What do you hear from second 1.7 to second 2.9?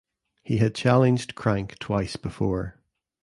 twice before.